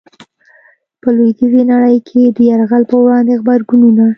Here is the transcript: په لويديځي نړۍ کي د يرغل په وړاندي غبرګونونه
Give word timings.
په 1.01 1.07
لويديځي 1.15 1.63
نړۍ 1.71 1.97
کي 2.07 2.21
د 2.35 2.39
يرغل 2.51 2.83
په 2.91 2.95
وړاندي 3.03 3.33
غبرګونونه 3.39 4.05